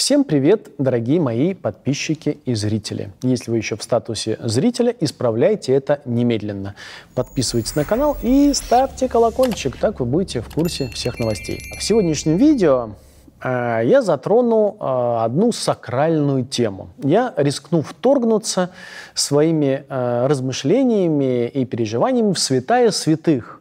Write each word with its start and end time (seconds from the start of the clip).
Всем 0.00 0.24
привет, 0.24 0.70
дорогие 0.78 1.20
мои 1.20 1.52
подписчики 1.52 2.38
и 2.46 2.54
зрители. 2.54 3.12
Если 3.20 3.50
вы 3.50 3.58
еще 3.58 3.76
в 3.76 3.82
статусе 3.82 4.38
зрителя, 4.40 4.96
исправляйте 4.98 5.74
это 5.74 6.00
немедленно. 6.06 6.74
Подписывайтесь 7.14 7.76
на 7.76 7.84
канал 7.84 8.16
и 8.22 8.54
ставьте 8.54 9.10
колокольчик, 9.10 9.76
так 9.76 10.00
вы 10.00 10.06
будете 10.06 10.40
в 10.40 10.48
курсе 10.54 10.88
всех 10.88 11.18
новостей. 11.18 11.60
В 11.78 11.82
сегодняшнем 11.82 12.38
видео 12.38 12.92
э, 13.42 13.82
я 13.84 14.00
затрону 14.00 14.78
э, 14.80 15.22
одну 15.22 15.52
сакральную 15.52 16.46
тему. 16.46 16.88
Я 17.02 17.34
рискну 17.36 17.82
вторгнуться 17.82 18.70
своими 19.12 19.84
э, 19.86 20.26
размышлениями 20.26 21.46
и 21.46 21.66
переживаниями 21.66 22.32
в 22.32 22.38
святая 22.38 22.90
святых 22.90 23.59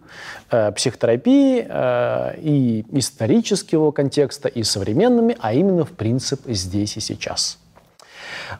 Э, 0.51 0.71
психотерапии 0.71 1.63
э, 1.69 2.39
и 2.41 2.83
исторического 2.91 3.91
контекста, 3.91 4.47
и 4.47 4.63
современными, 4.63 5.37
а 5.39 5.53
именно 5.53 5.85
в 5.85 5.91
принцип 5.91 6.41
здесь 6.47 6.97
и 6.97 6.99
сейчас. 6.99 7.59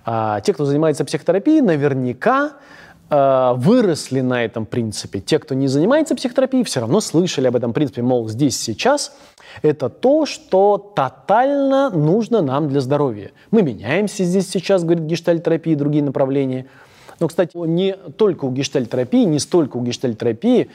А, 0.05 0.39
те, 0.41 0.53
кто 0.53 0.65
занимается 0.65 1.03
психотерапией, 1.03 1.61
наверняка 1.61 2.53
э, 3.09 3.53
выросли 3.55 4.21
на 4.21 4.45
этом 4.45 4.67
принципе. 4.67 5.19
Те, 5.19 5.39
кто 5.39 5.55
не 5.55 5.67
занимается 5.67 6.13
психотерапией, 6.13 6.63
все 6.63 6.81
равно 6.81 7.01
слышали 7.01 7.47
об 7.47 7.55
этом 7.55 7.73
принципе, 7.73 8.03
мол, 8.03 8.29
здесь 8.29 8.59
сейчас 8.59 9.11
это 9.63 9.89
то, 9.89 10.27
что 10.27 10.77
тотально 10.77 11.89
нужно 11.89 12.43
нам 12.43 12.69
для 12.69 12.81
здоровья. 12.81 13.31
Мы 13.49 13.63
меняемся 13.63 14.23
здесь 14.25 14.47
сейчас, 14.47 14.83
говорит 14.83 15.05
гештальтерапия 15.05 15.73
и 15.73 15.75
другие 15.75 16.03
направления– 16.03 16.67
но, 17.19 17.27
кстати, 17.27 17.55
не 17.55 17.93
только 17.93 18.45
у 18.45 18.51
гештальтерапии, 18.51 19.23
не 19.25 19.39
столько 19.39 19.77
у 19.77 19.83
гештальтерапии 19.83 20.69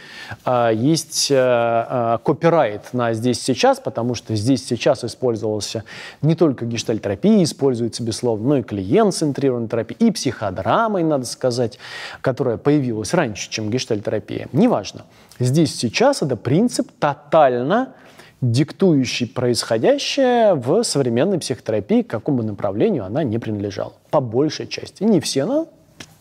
а, 0.45 0.71
есть 0.71 1.29
а, 1.33 2.19
копирайт 2.19 2.93
на 2.93 3.15
«здесь 3.15 3.41
сейчас», 3.41 3.81
потому 3.81 4.15
что 4.15 4.35
«здесь 4.35 4.67
сейчас» 4.67 5.05
использовался 5.05 5.85
не 6.23 6.35
только 6.35 6.67
гештальтерапия, 6.67 7.43
используется, 7.43 8.03
безусловно, 8.03 8.49
но 8.49 8.57
и 8.59 8.63
клиент-центрированная 8.63 9.69
терапия, 9.69 9.97
и 9.99 10.11
психодрамой, 10.11 11.03
надо 11.03 11.25
сказать, 11.25 11.79
которая 12.21 12.57
появилась 12.57 13.15
раньше, 13.15 13.51
чем 13.51 13.71
гештальтерапия. 13.71 14.49
Неважно. 14.53 15.05
Здесь 15.39 15.75
сейчас 15.75 16.23
это 16.23 16.37
принцип 16.37 16.91
тотально 16.99 17.95
диктующий 18.41 19.27
происходящее 19.27 20.55
в 20.55 20.83
современной 20.83 21.39
психотерапии, 21.39 22.03
к 22.03 22.09
какому 22.09 22.43
направлению 22.43 23.05
она 23.05 23.25
не 23.25 23.39
принадлежала. 23.39 23.95
По 24.11 24.21
большей 24.21 24.67
части. 24.67 25.03
Не 25.03 25.21
все, 25.21 25.47
но 25.47 25.69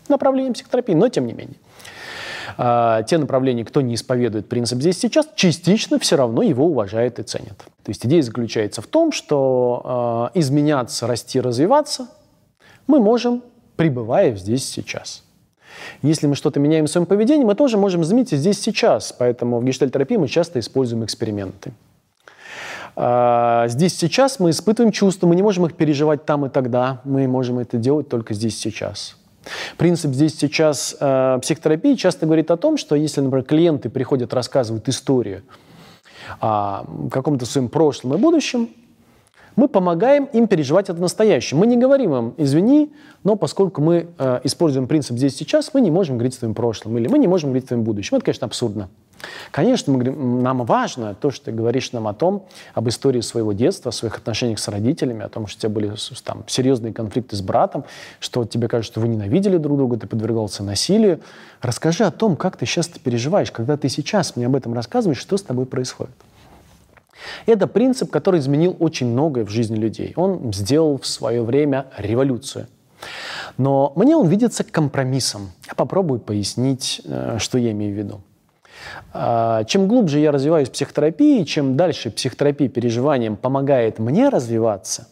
направлением 0.09 0.53
психотерапии, 0.53 0.93
но 0.93 1.09
тем 1.09 1.25
не 1.27 1.33
менее. 1.33 1.57
А, 2.57 3.03
те 3.03 3.17
направления, 3.17 3.65
кто 3.65 3.81
не 3.81 3.95
исповедует 3.95 4.47
принцип 4.47 4.79
здесь 4.79 4.99
сейчас, 4.99 5.27
частично 5.35 5.99
все 5.99 6.15
равно 6.15 6.41
его 6.41 6.65
уважают 6.67 7.19
и 7.19 7.23
ценят. 7.23 7.57
То 7.57 7.89
есть 7.89 8.05
идея 8.05 8.21
заключается 8.21 8.81
в 8.81 8.87
том, 8.87 9.11
что 9.11 10.29
э, 10.33 10.39
изменяться, 10.39 11.07
расти, 11.07 11.39
развиваться 11.39 12.07
мы 12.87 12.99
можем, 12.99 13.43
пребывая 13.75 14.35
здесь 14.35 14.69
сейчас. 14.69 15.23
Если 16.01 16.27
мы 16.27 16.35
что-то 16.35 16.59
меняем 16.59 16.85
в 16.85 16.89
своем 16.89 17.07
поведении, 17.07 17.43
мы 17.43 17.55
тоже 17.55 17.77
можем 17.77 18.03
изменить 18.03 18.29
здесь 18.29 18.61
сейчас. 18.61 19.13
Поэтому 19.17 19.59
в 19.59 19.65
гештальтерапии 19.65 20.17
мы 20.17 20.27
часто 20.27 20.59
используем 20.59 21.03
эксперименты. 21.03 21.73
Здесь 22.95 23.97
сейчас 23.97 24.39
мы 24.39 24.51
испытываем 24.51 24.91
чувства, 24.91 25.25
мы 25.25 25.35
не 25.35 25.41
можем 25.41 25.65
их 25.65 25.73
переживать 25.73 26.25
там 26.25 26.45
и 26.45 26.49
тогда, 26.49 27.01
мы 27.03 27.27
можем 27.27 27.57
это 27.57 27.77
делать 27.77 28.07
только 28.07 28.35
здесь 28.35 28.55
сейчас. 28.59 29.17
Принцип 29.77 30.13
здесь 30.13 30.37
сейчас 30.37 30.95
э, 30.99 31.39
психотерапии 31.41 31.95
часто 31.95 32.25
говорит 32.25 32.51
о 32.51 32.57
том, 32.57 32.77
что 32.77 32.95
если, 32.95 33.21
например, 33.21 33.45
клиенты 33.45 33.89
приходят, 33.89 34.33
рассказывают 34.33 34.87
историю 34.89 35.43
о 36.39 36.85
каком-то 37.11 37.45
своем 37.45 37.69
прошлом 37.69 38.13
и 38.13 38.17
будущем, 38.17 38.69
мы 39.55 39.67
помогаем 39.67 40.25
им 40.25 40.47
переживать 40.47 40.89
это 40.89 40.99
настоящее. 40.99 41.59
Мы 41.59 41.67
не 41.67 41.77
говорим 41.77 42.15
им, 42.15 42.33
извини, 42.37 42.91
но 43.23 43.35
поскольку 43.35 43.81
мы 43.81 44.07
э, 44.17 44.39
используем 44.43 44.87
принцип 44.87 45.17
здесь 45.17 45.35
сейчас, 45.35 45.73
мы 45.73 45.81
не 45.81 45.91
можем 45.91 46.17
говорить 46.17 46.35
о 46.35 46.39
своем 46.39 46.55
прошлом 46.55 46.97
или 46.97 47.07
мы 47.07 47.19
не 47.19 47.27
можем 47.27 47.49
говорить 47.49 47.65
о 47.65 47.67
своем 47.69 47.83
будущем. 47.83 48.17
Это, 48.17 48.25
конечно, 48.25 48.47
абсурдно. 48.47 48.89
Конечно, 49.51 49.93
мы, 49.93 50.03
нам 50.03 50.65
важно 50.65 51.15
то, 51.15 51.31
что 51.31 51.45
ты 51.45 51.51
говоришь 51.51 51.91
нам 51.91 52.07
о 52.07 52.13
том, 52.13 52.45
об 52.73 52.89
истории 52.89 53.21
своего 53.21 53.53
детства, 53.53 53.89
о 53.89 53.91
своих 53.91 54.17
отношениях 54.17 54.59
с 54.59 54.67
родителями, 54.67 55.23
о 55.23 55.29
том, 55.29 55.47
что 55.47 55.57
у 55.57 55.61
тебя 55.61 55.69
были 55.69 55.93
там, 56.23 56.43
серьезные 56.47 56.93
конфликты 56.93 57.35
с 57.35 57.41
братом, 57.41 57.85
что 58.19 58.45
тебе 58.45 58.67
кажется, 58.67 58.93
что 58.93 59.01
вы 59.01 59.07
ненавидели 59.07 59.57
друг 59.57 59.77
друга, 59.77 59.97
ты 59.97 60.07
подвергался 60.07 60.63
насилию. 60.63 61.19
Расскажи 61.61 62.03
о 62.03 62.11
том, 62.11 62.35
как 62.35 62.57
ты 62.57 62.65
сейчас 62.65 62.87
переживаешь, 62.87 63.51
когда 63.51 63.77
ты 63.77 63.89
сейчас 63.89 64.35
мне 64.35 64.45
об 64.45 64.55
этом 64.55 64.73
рассказываешь, 64.73 65.19
что 65.19 65.37
с 65.37 65.43
тобой 65.43 65.65
происходит. 65.65 66.13
Это 67.45 67.67
принцип, 67.67 68.11
который 68.11 68.39
изменил 68.39 68.75
очень 68.79 69.07
многое 69.07 69.45
в 69.45 69.49
жизни 69.49 69.75
людей. 69.75 70.13
Он 70.15 70.51
сделал 70.53 70.99
в 70.99 71.07
свое 71.07 71.43
время 71.43 71.87
революцию. 71.97 72.67
Но 73.57 73.93
мне 73.95 74.15
он 74.15 74.27
видится 74.27 74.63
компромиссом. 74.63 75.51
Я 75.67 75.75
попробую 75.75 76.19
пояснить, 76.19 77.01
э, 77.05 77.37
что 77.39 77.57
я 77.57 77.71
имею 77.71 77.93
в 77.93 77.97
виду. 77.97 78.21
А, 79.13 79.63
чем 79.65 79.87
глубже 79.87 80.19
я 80.19 80.31
развиваюсь 80.31 80.69
в 80.69 80.71
психотерапии, 80.71 81.43
чем 81.43 81.75
дальше 81.77 82.11
психотерапия 82.11 82.69
переживаниям 82.69 83.35
помогает 83.35 83.99
мне 83.99 84.29
развиваться, 84.29 85.07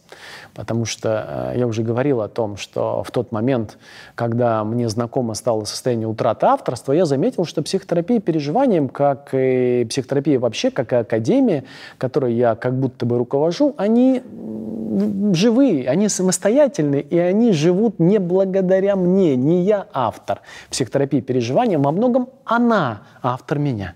потому 0.54 0.84
что 0.84 1.52
э, 1.54 1.58
я 1.58 1.66
уже 1.66 1.82
говорил 1.82 2.20
о 2.20 2.28
том, 2.28 2.56
что 2.56 3.02
в 3.02 3.10
тот 3.10 3.32
момент, 3.32 3.78
когда 4.14 4.64
мне 4.64 4.88
знакомо 4.88 5.34
стало 5.34 5.64
состояние 5.64 6.08
утраты 6.08 6.46
авторства, 6.46 6.92
я 6.92 7.06
заметил, 7.06 7.44
что 7.44 7.62
психотерапия 7.62 8.20
переживаниям, 8.20 8.88
как 8.88 9.30
и 9.32 9.86
психотерапия 9.88 10.38
вообще, 10.38 10.70
как 10.70 10.92
и 10.92 10.96
академия, 10.96 11.64
которой 11.98 12.34
я 12.34 12.54
как 12.54 12.78
будто 12.78 13.06
бы 13.06 13.18
руковожу, 13.18 13.74
они 13.76 14.22
живые, 15.34 15.88
они 15.88 16.08
самостоятельные, 16.08 17.02
и 17.02 17.18
они 17.18 17.52
живут 17.52 17.98
не 17.98 18.18
благодаря 18.18 18.96
мне, 18.96 19.36
не 19.36 19.62
я 19.62 19.86
автор 19.92 20.40
психотерапии 20.70 21.20
переживаниям, 21.20 21.82
во 21.82 21.92
многом 21.92 22.28
она 22.44 23.02
автор 23.22 23.58
меня. 23.58 23.94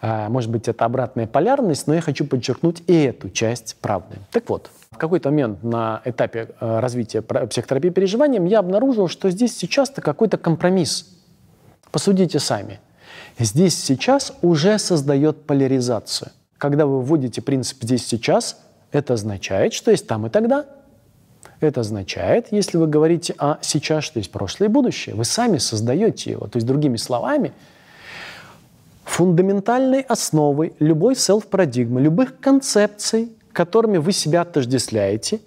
А, 0.00 0.28
может 0.28 0.50
быть, 0.50 0.68
это 0.68 0.84
обратная 0.84 1.26
полярность, 1.26 1.86
но 1.86 1.94
я 1.94 2.00
хочу 2.00 2.26
подчеркнуть 2.26 2.82
и 2.86 3.04
эту 3.04 3.30
часть 3.30 3.76
правды. 3.80 4.16
Так 4.30 4.48
вот, 4.48 4.70
в 4.90 4.98
какой-то 4.98 5.30
момент 5.30 5.62
на 5.62 6.00
этапе 6.04 6.48
э, 6.60 6.80
развития 6.80 7.22
психотерапии 7.22 7.90
переживанием 7.90 8.44
я 8.44 8.60
обнаружил, 8.60 9.08
что 9.08 9.30
здесь 9.30 9.56
сейчас-то 9.56 10.00
какой-то 10.00 10.38
компромисс. 10.38 11.06
Посудите 11.90 12.38
сами. 12.38 12.80
Здесь 13.38 13.78
сейчас 13.82 14.32
уже 14.42 14.78
создает 14.78 15.42
поляризацию. 15.44 16.30
Когда 16.58 16.86
вы 16.86 17.02
вводите 17.02 17.42
принцип 17.42 17.82
«здесь 17.82 18.06
сейчас», 18.06 18.58
это 18.92 19.14
означает, 19.14 19.74
что 19.74 19.90
есть 19.90 20.06
там 20.06 20.26
и 20.26 20.30
тогда. 20.30 20.64
Это 21.60 21.80
означает, 21.80 22.48
если 22.50 22.78
вы 22.78 22.86
говорите 22.86 23.34
о 23.38 23.58
сейчас, 23.62 24.04
что 24.04 24.18
есть 24.18 24.30
прошлое 24.30 24.68
и 24.68 24.72
будущее, 24.72 25.14
вы 25.14 25.24
сами 25.24 25.58
создаете 25.58 26.30
его. 26.30 26.46
То 26.46 26.56
есть, 26.56 26.66
другими 26.66 26.96
словами, 26.96 27.52
фундаментальной 29.06 30.00
основой 30.00 30.74
любой 30.80 31.14
селф-парадигмы, 31.14 32.00
любых 32.00 32.38
концепций, 32.40 33.32
которыми 33.52 33.98
вы 33.98 34.12
себя 34.12 34.42
отождествляете, 34.42 35.40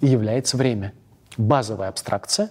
является 0.00 0.56
время. 0.56 0.92
Базовая 1.36 1.88
абстракция, 1.88 2.50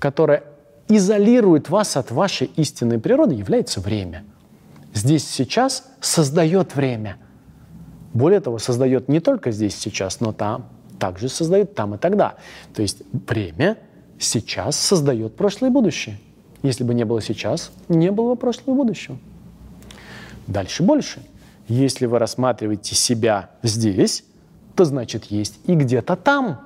которая 0.00 0.44
изолирует 0.88 1.68
вас 1.68 1.96
от 1.96 2.10
вашей 2.10 2.50
истинной 2.56 2.98
природы, 2.98 3.34
является 3.34 3.80
время. 3.80 4.24
Здесь 4.94 5.28
сейчас 5.28 5.84
создает 6.00 6.74
время. 6.74 7.18
Более 8.12 8.40
того, 8.40 8.58
создает 8.58 9.08
не 9.08 9.20
только 9.20 9.52
здесь 9.52 9.76
сейчас, 9.76 10.20
но 10.20 10.32
там, 10.32 10.68
также 10.98 11.28
создает 11.28 11.74
там 11.74 11.94
и 11.94 11.98
тогда. 11.98 12.34
То 12.74 12.82
есть 12.82 13.02
время 13.12 13.76
сейчас 14.18 14.76
создает 14.76 15.36
прошлое 15.36 15.70
и 15.70 15.72
будущее. 15.72 16.18
Если 16.62 16.84
бы 16.84 16.94
не 16.94 17.04
было 17.04 17.22
сейчас, 17.22 17.72
не 17.88 18.10
было 18.10 18.34
бы 18.34 18.36
прошлого 18.36 18.74
и 18.74 18.76
будущего. 18.76 19.18
Дальше 20.46 20.82
больше. 20.82 21.22
Если 21.68 22.06
вы 22.06 22.18
рассматриваете 22.18 22.94
себя 22.94 23.50
здесь, 23.62 24.24
то 24.74 24.84
значит 24.84 25.26
есть 25.26 25.58
и 25.66 25.74
где-то 25.74 26.16
там. 26.16 26.60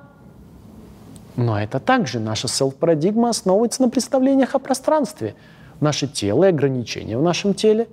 Но 1.35 1.59
это 1.59 1.79
также 1.79 2.19
наша 2.19 2.47
селф-парадигма 2.47 3.29
основывается 3.29 3.81
на 3.81 3.89
представлениях 3.89 4.55
о 4.55 4.59
пространстве. 4.59 5.35
Наше 5.81 6.07
тело 6.07 6.45
и 6.45 6.47
ограничения 6.47 7.17
в 7.17 7.21
нашем 7.21 7.53
теле, 7.53 7.87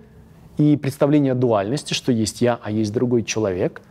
и 0.59 0.77
представление 0.77 1.35
дуальности, 1.35 1.95
что 1.95 2.13
есть 2.13 2.41
я, 2.41 2.59
а 2.63 2.71
есть 2.71 2.93
другой 2.93 3.25
человек, 3.25 3.83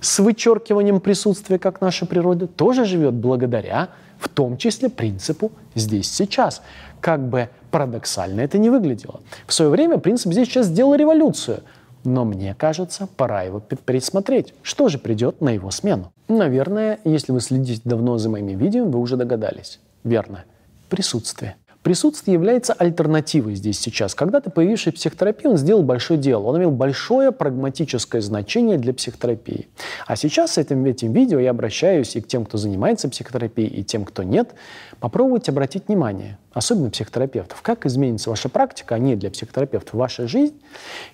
с 0.00 0.18
вычеркиванием 0.18 1.00
присутствия, 1.00 1.58
как 1.58 1.80
наша 1.80 2.06
природа, 2.06 2.46
тоже 2.46 2.84
живет 2.84 3.14
благодаря 3.14 3.90
в 4.20 4.28
том 4.28 4.56
числе 4.56 4.88
принципу 4.88 5.50
«здесь, 5.74 6.10
сейчас». 6.12 6.62
Как 7.00 7.26
бы 7.26 7.48
парадоксально 7.70 8.42
это 8.42 8.58
не 8.58 8.68
выглядело. 8.68 9.20
В 9.46 9.54
свое 9.54 9.70
время 9.70 9.98
принцип 9.98 10.32
«здесь, 10.32 10.48
сейчас» 10.48 10.66
сделал 10.66 10.94
революцию, 10.94 11.62
но 12.04 12.24
мне 12.24 12.54
кажется, 12.54 13.08
пора 13.16 13.42
его 13.42 13.60
пересмотреть. 13.60 14.54
Что 14.62 14.88
же 14.88 14.98
придет 14.98 15.40
на 15.40 15.50
его 15.50 15.70
смену? 15.70 16.12
Наверное, 16.28 17.00
если 17.04 17.32
вы 17.32 17.40
следите 17.40 17.80
давно 17.84 18.18
за 18.18 18.28
моими 18.28 18.52
видео, 18.52 18.84
вы 18.84 18.98
уже 18.98 19.16
догадались. 19.16 19.80
Верно. 20.04 20.44
Присутствие. 20.88 21.56
Присутствие 21.82 22.34
является 22.34 22.74
альтернативой 22.74 23.54
здесь 23.54 23.78
сейчас. 23.78 24.14
Когда-то 24.14 24.50
появивший 24.50 24.92
психотерапии, 24.92 25.46
он 25.46 25.56
сделал 25.56 25.82
большое 25.82 26.20
дело. 26.20 26.42
Он 26.42 26.58
имел 26.58 26.70
большое 26.72 27.32
прагматическое 27.32 28.20
значение 28.20 28.76
для 28.76 28.92
психотерапии. 28.92 29.66
А 30.06 30.14
сейчас 30.14 30.52
с 30.52 30.58
этим, 30.58 30.84
этим 30.84 31.14
видео 31.14 31.38
я 31.38 31.50
обращаюсь 31.50 32.16
и 32.16 32.20
к 32.20 32.28
тем, 32.28 32.44
кто 32.44 32.58
занимается 32.58 33.08
психотерапией, 33.08 33.68
и 33.68 33.82
тем, 33.82 34.04
кто 34.04 34.22
нет. 34.22 34.54
Попробуйте 35.00 35.52
обратить 35.52 35.88
внимание, 35.88 36.36
особенно 36.52 36.90
психотерапевтов, 36.90 37.62
как 37.62 37.86
изменится 37.86 38.28
ваша 38.28 38.50
практика, 38.50 38.96
а 38.96 38.98
не 38.98 39.16
для 39.16 39.30
психотерапевтов, 39.30 39.94
ваша 39.94 40.28
жизнь, 40.28 40.60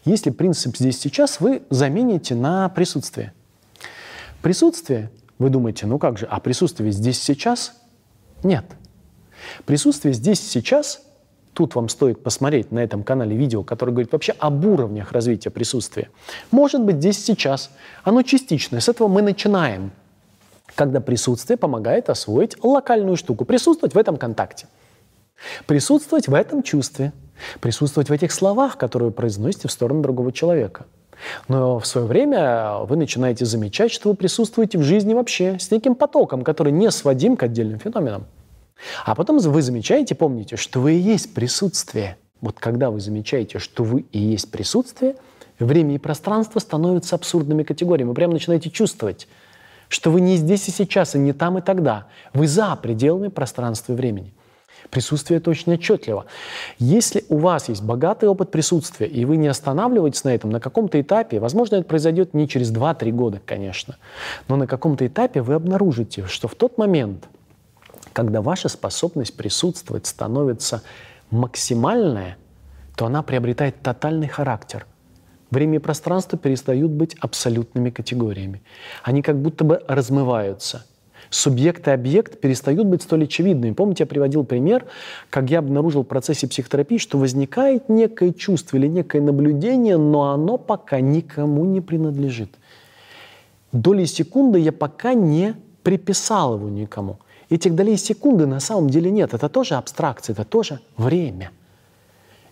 если 0.04 0.30
принцип 0.30 0.76
здесь 0.76 0.98
сейчас 0.98 1.40
вы 1.40 1.62
замените 1.70 2.34
на 2.34 2.68
присутствие. 2.70 3.32
Присутствие, 4.42 5.12
вы 5.38 5.48
думаете, 5.48 5.86
ну 5.86 6.00
как 6.00 6.18
же, 6.18 6.26
а 6.26 6.40
присутствие 6.40 6.90
здесь 6.90 7.22
сейчас? 7.22 7.72
Нет– 8.42 8.64
Присутствие 9.64 10.14
здесь 10.14 10.40
сейчас, 10.40 11.02
тут 11.52 11.74
вам 11.74 11.88
стоит 11.88 12.22
посмотреть 12.22 12.70
на 12.72 12.80
этом 12.80 13.02
канале 13.02 13.36
видео, 13.36 13.62
которое 13.62 13.92
говорит 13.92 14.12
вообще 14.12 14.34
об 14.38 14.64
уровнях 14.64 15.12
развития 15.12 15.50
присутствия, 15.50 16.10
может 16.50 16.82
быть 16.82 16.96
здесь 16.96 17.24
сейчас. 17.24 17.70
Оно 18.04 18.22
частичное, 18.22 18.80
с 18.80 18.88
этого 18.88 19.08
мы 19.08 19.22
начинаем, 19.22 19.90
когда 20.74 21.00
присутствие 21.00 21.56
помогает 21.56 22.10
освоить 22.10 22.62
локальную 22.62 23.16
штуку, 23.16 23.44
присутствовать 23.44 23.94
в 23.94 23.98
этом 23.98 24.16
контакте, 24.16 24.66
присутствовать 25.66 26.28
в 26.28 26.34
этом 26.34 26.62
чувстве, 26.62 27.12
присутствовать 27.60 28.08
в 28.08 28.12
этих 28.12 28.32
словах, 28.32 28.76
которые 28.76 29.08
вы 29.08 29.14
произносите 29.14 29.68
в 29.68 29.72
сторону 29.72 30.02
другого 30.02 30.32
человека. 30.32 30.86
Но 31.48 31.78
в 31.78 31.86
свое 31.86 32.06
время 32.06 32.80
вы 32.80 32.96
начинаете 32.96 33.46
замечать, 33.46 33.90
что 33.90 34.10
вы 34.10 34.16
присутствуете 34.16 34.78
в 34.78 34.82
жизни 34.82 35.14
вообще 35.14 35.58
с 35.58 35.70
неким 35.70 35.94
потоком, 35.94 36.44
который 36.44 36.72
не 36.72 36.90
сводим 36.90 37.36
к 37.36 37.42
отдельным 37.42 37.78
феноменам. 37.78 38.26
А 39.04 39.14
потом 39.14 39.38
вы 39.38 39.62
замечаете, 39.62 40.14
помните, 40.14 40.56
что 40.56 40.80
вы 40.80 40.94
и 40.94 40.98
есть 40.98 41.34
присутствие. 41.34 42.16
Вот 42.40 42.58
когда 42.58 42.90
вы 42.90 43.00
замечаете, 43.00 43.58
что 43.58 43.84
вы 43.84 44.04
и 44.12 44.18
есть 44.18 44.50
присутствие, 44.50 45.16
время 45.58 45.94
и 45.94 45.98
пространство 45.98 46.58
становятся 46.58 47.16
абсурдными 47.16 47.62
категориями. 47.62 48.08
Вы 48.08 48.14
прямо 48.14 48.34
начинаете 48.34 48.70
чувствовать, 48.70 49.26
что 49.88 50.10
вы 50.10 50.20
не 50.20 50.36
здесь 50.36 50.68
и 50.68 50.70
сейчас, 50.70 51.14
и 51.14 51.18
не 51.18 51.32
там 51.32 51.58
и 51.58 51.62
тогда. 51.62 52.06
Вы 52.34 52.46
за 52.46 52.76
пределами 52.76 53.28
пространства 53.28 53.92
и 53.92 53.96
времени. 53.96 54.32
Присутствие 54.90 55.38
это 55.38 55.50
очень 55.50 55.72
отчетливо. 55.72 56.26
Если 56.78 57.24
у 57.28 57.38
вас 57.38 57.68
есть 57.68 57.82
богатый 57.82 58.28
опыт 58.28 58.50
присутствия, 58.50 59.06
и 59.06 59.24
вы 59.24 59.36
не 59.36 59.48
останавливаетесь 59.48 60.24
на 60.24 60.34
этом, 60.34 60.50
на 60.50 60.60
каком-то 60.60 61.00
этапе, 61.00 61.40
возможно, 61.40 61.76
это 61.76 61.84
произойдет 61.88 62.34
не 62.34 62.48
через 62.48 62.72
2-3 62.72 63.10
года, 63.10 63.40
конечно, 63.44 63.96
но 64.48 64.56
на 64.56 64.66
каком-то 64.66 65.06
этапе 65.06 65.42
вы 65.42 65.54
обнаружите, 65.54 66.26
что 66.26 66.46
в 66.46 66.54
тот 66.54 66.78
момент, 66.78 67.28
когда 68.16 68.40
ваша 68.40 68.70
способность 68.70 69.36
присутствовать 69.36 70.06
становится 70.06 70.82
максимальная, 71.30 72.38
то 72.96 73.04
она 73.04 73.22
приобретает 73.22 73.82
тотальный 73.82 74.26
характер. 74.26 74.86
Время 75.50 75.76
и 75.76 75.78
пространство 75.80 76.38
перестают 76.38 76.90
быть 76.90 77.14
абсолютными 77.20 77.90
категориями. 77.90 78.62
Они 79.02 79.20
как 79.20 79.36
будто 79.36 79.64
бы 79.64 79.82
размываются. 79.86 80.86
Субъект 81.28 81.86
и 81.88 81.90
объект 81.90 82.40
перестают 82.40 82.86
быть 82.86 83.02
столь 83.02 83.24
очевидными. 83.24 83.74
Помните, 83.74 84.04
я 84.04 84.06
приводил 84.06 84.44
пример, 84.44 84.86
как 85.28 85.50
я 85.50 85.58
обнаружил 85.58 86.02
в 86.02 86.06
процессе 86.06 86.48
психотерапии, 86.48 86.96
что 86.96 87.18
возникает 87.18 87.90
некое 87.90 88.32
чувство 88.32 88.78
или 88.78 88.86
некое 88.86 89.20
наблюдение, 89.20 89.98
но 89.98 90.32
оно 90.32 90.56
пока 90.56 91.00
никому 91.00 91.66
не 91.66 91.82
принадлежит. 91.82 92.54
Доли 93.72 94.06
секунды 94.06 94.58
я 94.58 94.72
пока 94.72 95.12
не 95.12 95.54
приписал 95.82 96.54
его 96.54 96.70
никому. 96.70 97.18
Этих 97.48 97.74
долей 97.74 97.96
секунды 97.96 98.46
на 98.46 98.60
самом 98.60 98.90
деле 98.90 99.10
нет. 99.10 99.32
Это 99.34 99.48
тоже 99.48 99.74
абстракция, 99.74 100.32
это 100.32 100.44
тоже 100.44 100.80
время. 100.96 101.52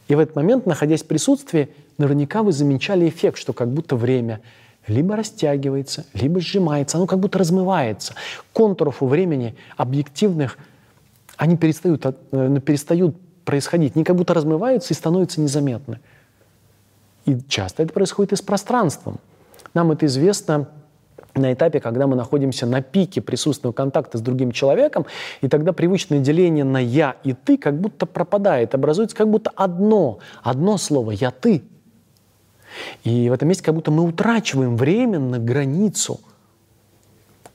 И 0.07 0.15
в 0.15 0.19
этот 0.19 0.37
момент, 0.37 0.67
находясь 0.67 1.03
в 1.03 1.07
присутствии, 1.07 1.69
наверняка 1.99 2.43
вы 2.43 2.53
замечали 2.53 3.09
эффект, 3.09 3.39
что 3.39 3.53
как 3.53 3.71
будто 3.73 3.97
время 3.97 4.41
либо 4.87 5.17
растягивается, 5.17 6.05
либо 6.13 6.41
сжимается, 6.41 6.99
оно 6.99 7.07
как 7.07 7.19
будто 7.19 7.39
размывается. 7.39 8.15
Контуров 8.53 9.03
у 9.03 9.07
времени 9.07 9.57
объективных, 9.77 10.59
они 11.37 11.57
перестают, 11.57 12.05
э, 12.05 12.61
перестают 12.65 13.17
происходить, 13.45 13.97
они 13.97 14.05
как 14.05 14.17
будто 14.17 14.35
размываются 14.35 14.93
и 14.93 14.97
становятся 14.97 15.41
незаметны. 15.41 16.01
И 17.25 17.39
часто 17.49 17.83
это 17.83 17.93
происходит 17.93 18.35
и 18.35 18.37
с 18.37 18.43
пространством. 18.43 19.19
Нам 19.73 19.91
это 19.91 20.07
известно 20.07 20.69
на 21.35 21.53
этапе, 21.53 21.81
когда 21.81 22.07
мы 22.07 22.17
находимся 22.17 22.67
на 22.67 22.83
пике 22.83 23.21
присутственного 23.21 23.73
контакта 23.73 24.19
с 24.19 24.21
другим 24.21 24.53
человеком, 24.53 25.07
и 25.41 25.49
тогда 25.49 25.73
привычное 25.73 26.21
деление 26.21 26.65
на 26.65 26.79
«я» 26.79 27.17
и 27.25 27.33
«ты» 27.33 27.57
как 27.57 27.81
будто 27.81 28.07
пропадает, 28.07 28.75
образуется 28.75 29.17
как 29.17 29.29
будто 29.29 29.51
одно, 29.55 30.19
одно 30.43 30.79
слово 30.79 31.13
«я», 31.13 31.31
«ты». 31.31 31.63
И 33.05 33.29
в 33.31 33.33
этом 33.33 33.49
месте 33.49 33.63
как 33.65 33.75
будто 33.75 33.91
мы 33.91 34.03
утрачиваем 34.03 34.77
временно 34.77 35.39
границу. 35.39 36.21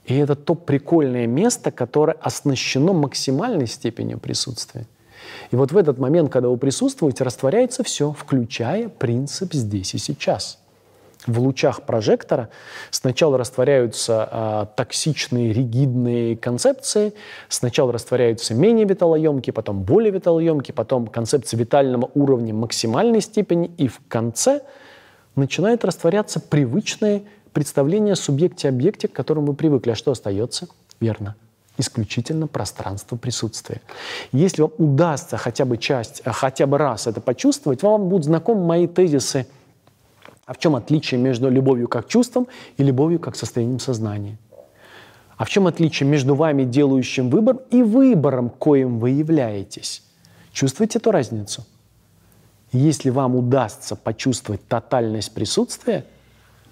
И 0.06 0.16
это 0.16 0.34
то 0.34 0.54
прикольное 0.54 1.26
место, 1.26 1.70
которое 1.70 2.16
оснащено 2.20 2.92
максимальной 2.92 3.66
степенью 3.66 4.18
присутствия. 4.18 4.86
И 5.50 5.56
вот 5.56 5.72
в 5.72 5.76
этот 5.76 5.98
момент, 5.98 6.32
когда 6.32 6.48
вы 6.48 6.56
присутствуете, 6.56 7.22
растворяется 7.22 7.84
все, 7.84 8.12
включая 8.12 8.88
принцип 8.88 9.52
«здесь 9.52 9.94
и 9.94 9.98
сейчас» 9.98 10.58
в 11.26 11.38
лучах 11.38 11.82
прожектора 11.82 12.48
сначала 12.90 13.36
растворяются 13.36 14.28
э, 14.30 14.66
токсичные, 14.76 15.52
ригидные 15.52 16.36
концепции, 16.36 17.12
сначала 17.48 17.92
растворяются 17.92 18.54
менее 18.54 18.86
виталоемкие, 18.86 19.52
потом 19.52 19.82
более 19.82 20.12
виталоемкие, 20.12 20.74
потом 20.74 21.06
концепция 21.06 21.58
витального 21.58 22.10
уровня 22.14 22.54
максимальной 22.54 23.20
степени, 23.20 23.70
и 23.76 23.88
в 23.88 24.00
конце 24.08 24.62
начинает 25.36 25.84
растворяться 25.84 26.40
привычное 26.40 27.22
представление 27.52 28.12
о 28.12 28.16
субъекте-объекте, 28.16 29.08
к 29.08 29.12
которому 29.12 29.48
мы 29.48 29.54
привыкли. 29.54 29.90
А 29.90 29.94
что 29.94 30.12
остается? 30.12 30.68
Верно. 31.00 31.36
Исключительно 31.76 32.46
пространство 32.46 33.16
присутствия. 33.16 33.80
Если 34.32 34.62
вам 34.62 34.72
удастся 34.78 35.36
хотя 35.36 35.64
бы 35.64 35.78
часть, 35.78 36.22
хотя 36.24 36.66
бы 36.66 36.78
раз 36.78 37.06
это 37.06 37.20
почувствовать, 37.20 37.82
вам 37.82 38.08
будут 38.08 38.24
знакомы 38.24 38.64
мои 38.64 38.86
тезисы– 38.86 39.46
а 40.50 40.52
в 40.52 40.58
чем 40.58 40.74
отличие 40.74 41.20
между 41.20 41.48
любовью 41.48 41.86
как 41.86 42.08
чувством 42.08 42.48
и 42.76 42.82
любовью 42.82 43.20
как 43.20 43.36
состоянием 43.36 43.78
сознания? 43.78 44.36
А 45.36 45.44
в 45.44 45.48
чем 45.48 45.68
отличие 45.68 46.08
между 46.08 46.34
вами, 46.34 46.64
делающим 46.64 47.30
выбор, 47.30 47.58
и 47.70 47.84
выбором, 47.84 48.50
коим 48.50 48.98
вы 48.98 49.10
являетесь? 49.10 50.02
Чувствуете 50.52 50.98
эту 50.98 51.12
разницу? 51.12 51.64
Если 52.72 53.10
вам 53.10 53.36
удастся 53.36 53.94
почувствовать 53.94 54.66
тотальность 54.66 55.32
присутствия, 55.32 56.04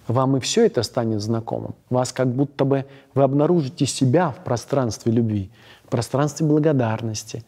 вам 0.09 0.39
и 0.39 0.41
все 0.41 0.67
это 0.67 0.83
станет 0.83 1.21
знакомым. 1.21 1.77
Вас 1.89 2.13
как 2.13 2.35
будто 2.35 2.65
бы 2.65 2.85
вы 3.15 3.23
обнаружите 3.23 3.87
себя 3.87 4.33
в 4.33 4.43
пространстве 4.43 5.13
любви, 5.13 5.53
в 5.85 5.91
пространстве 5.91 6.49
благодарности. 6.49 7.45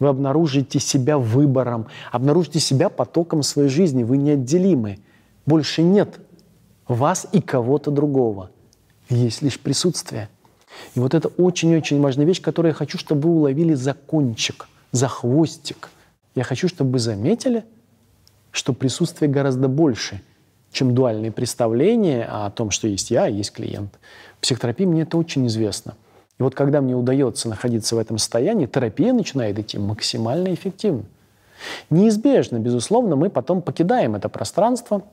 Вы 0.00 0.08
обнаружите 0.08 0.80
себя 0.80 1.16
выбором, 1.16 1.86
обнаружите 2.10 2.60
себя 2.60 2.90
потоком 2.90 3.42
своей 3.42 3.70
жизни. 3.70 4.02
Вы 4.02 4.18
неотделимы. 4.18 4.98
Больше 5.46 5.82
нет 5.82 6.20
вас 6.86 7.26
и 7.32 7.40
кого-то 7.40 7.90
другого. 7.90 8.50
Есть 9.08 9.42
лишь 9.42 9.58
присутствие. 9.58 10.28
И 10.94 11.00
вот 11.00 11.14
это 11.14 11.28
очень-очень 11.28 12.00
важная 12.00 12.26
вещь, 12.26 12.40
которую 12.40 12.70
я 12.70 12.74
хочу, 12.74 12.98
чтобы 12.98 13.28
вы 13.28 13.36
уловили 13.36 13.74
за 13.74 13.94
кончик, 13.94 14.68
за 14.90 15.08
хвостик. 15.08 15.90
Я 16.34 16.44
хочу, 16.44 16.68
чтобы 16.68 16.92
вы 16.92 16.98
заметили, 16.98 17.64
что 18.50 18.72
присутствие 18.72 19.30
гораздо 19.30 19.68
больше, 19.68 20.22
чем 20.70 20.94
дуальные 20.94 21.30
представления 21.30 22.24
о 22.24 22.50
том, 22.50 22.70
что 22.70 22.88
есть 22.88 23.10
я, 23.10 23.28
и 23.28 23.34
есть 23.34 23.52
клиент. 23.52 23.98
В 24.38 24.42
психотерапии 24.42 24.86
мне 24.86 25.02
это 25.02 25.18
очень 25.18 25.46
известно. 25.46 25.94
И 26.38 26.42
вот 26.42 26.54
когда 26.54 26.80
мне 26.80 26.94
удается 26.94 27.48
находиться 27.48 27.96
в 27.96 27.98
этом 27.98 28.16
состоянии, 28.18 28.66
терапия 28.66 29.12
начинает 29.12 29.58
идти 29.58 29.78
максимально 29.78 30.54
эффективно. 30.54 31.04
Неизбежно, 31.90 32.58
безусловно, 32.58 33.14
мы 33.14 33.28
потом 33.28 33.60
покидаем 33.60 34.14
это 34.14 34.28
пространство– 34.28 35.02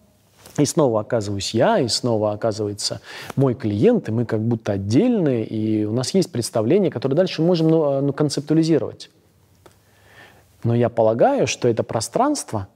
и 0.57 0.65
снова 0.65 1.01
оказываюсь 1.01 1.53
я, 1.53 1.79
и 1.79 1.87
снова 1.87 2.33
оказывается 2.33 3.01
мой 3.35 3.53
клиент, 3.53 4.09
и 4.09 4.11
мы 4.11 4.25
как 4.25 4.41
будто 4.41 4.73
отдельные, 4.73 5.45
и 5.45 5.85
у 5.85 5.93
нас 5.93 6.13
есть 6.13 6.31
представление, 6.31 6.91
которое 6.91 7.15
дальше 7.15 7.41
можем 7.41 7.69
ну, 7.69 8.01
ну, 8.01 8.13
концептуализировать. 8.13 9.09
Но 10.63 10.75
я 10.75 10.89
полагаю, 10.89 11.47
что 11.47 11.67
это 11.67 11.83
пространство, 11.83 12.67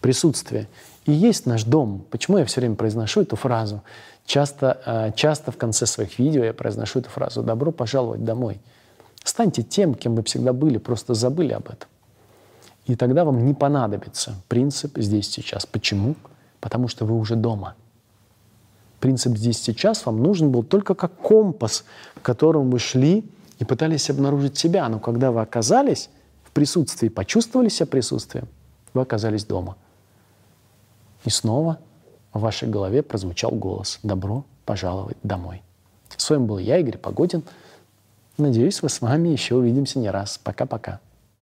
присутствие, 0.00 0.68
и 1.04 1.12
есть 1.12 1.46
наш 1.46 1.64
дом. 1.64 2.04
Почему 2.10 2.38
я 2.38 2.44
все 2.44 2.60
время 2.60 2.76
произношу 2.76 3.22
эту 3.22 3.36
фразу? 3.36 3.82
Часто, 4.24 4.80
э, 4.86 5.12
часто 5.14 5.52
в 5.52 5.56
конце 5.56 5.84
своих 5.86 6.18
видео 6.18 6.44
я 6.44 6.54
произношу 6.54 7.00
эту 7.00 7.10
фразу 7.10 7.42
«добро 7.42 7.72
пожаловать 7.72 8.24
домой». 8.24 8.60
Станьте 9.24 9.62
тем, 9.62 9.94
кем 9.94 10.16
вы 10.16 10.22
всегда 10.22 10.52
были, 10.52 10.78
просто 10.78 11.14
забыли 11.14 11.52
об 11.52 11.66
этом. 11.66 11.88
И 12.86 12.96
тогда 12.96 13.24
вам 13.24 13.44
не 13.46 13.54
понадобится 13.54 14.34
принцип 14.48 14.98
здесь 14.98 15.30
сейчас. 15.30 15.66
Почему? 15.66 16.16
Потому 16.62 16.86
что 16.86 17.04
вы 17.04 17.18
уже 17.18 17.34
дома. 17.34 17.74
Принцип 19.00 19.36
здесь 19.36 19.60
сейчас 19.60 20.06
вам 20.06 20.22
нужен 20.22 20.52
был 20.52 20.62
только 20.62 20.94
как 20.94 21.12
компас, 21.16 21.84
в 22.14 22.20
котором 22.20 22.70
вы 22.70 22.78
шли 22.78 23.28
и 23.58 23.64
пытались 23.64 24.08
обнаружить 24.08 24.56
себя. 24.56 24.88
Но 24.88 25.00
когда 25.00 25.32
вы 25.32 25.42
оказались 25.42 26.08
в 26.44 26.52
присутствии 26.52 27.08
почувствовали 27.08 27.68
себя 27.68 27.86
присутствием, 27.86 28.46
вы 28.94 29.02
оказались 29.02 29.44
дома. 29.44 29.76
И 31.24 31.30
снова 31.30 31.78
в 32.32 32.40
вашей 32.40 32.68
голове 32.68 33.02
прозвучал 33.02 33.50
голос 33.50 33.98
«Добро 34.04 34.44
пожаловать 34.64 35.18
домой». 35.24 35.62
С 36.16 36.30
вами 36.30 36.46
был 36.46 36.58
я, 36.58 36.78
Игорь 36.78 36.96
Погодин. 36.96 37.42
Надеюсь, 38.38 38.82
мы 38.84 38.88
с 38.88 39.00
вами 39.00 39.30
еще 39.30 39.56
увидимся 39.56 39.98
не 39.98 40.10
раз. 40.10 40.38
Пока-пока. 40.38 41.00